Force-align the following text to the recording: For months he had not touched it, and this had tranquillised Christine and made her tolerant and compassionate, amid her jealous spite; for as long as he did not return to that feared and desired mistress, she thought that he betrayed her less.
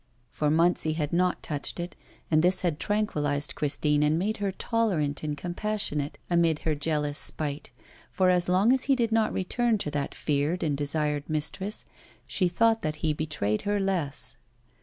For 0.31 0.49
months 0.49 0.81
he 0.81 0.93
had 0.93 1.13
not 1.13 1.43
touched 1.43 1.79
it, 1.79 1.95
and 2.31 2.41
this 2.41 2.61
had 2.61 2.79
tranquillised 2.79 3.53
Christine 3.53 4.01
and 4.01 4.17
made 4.17 4.37
her 4.37 4.51
tolerant 4.51 5.21
and 5.21 5.37
compassionate, 5.37 6.17
amid 6.27 6.57
her 6.65 6.73
jealous 6.73 7.19
spite; 7.19 7.69
for 8.11 8.31
as 8.31 8.49
long 8.49 8.73
as 8.73 8.85
he 8.85 8.95
did 8.95 9.11
not 9.11 9.31
return 9.31 9.77
to 9.77 9.91
that 9.91 10.15
feared 10.15 10.63
and 10.63 10.75
desired 10.75 11.29
mistress, 11.29 11.85
she 12.25 12.47
thought 12.47 12.81
that 12.81 12.95
he 13.05 13.13
betrayed 13.13 13.61
her 13.61 13.79
less. 13.79 14.37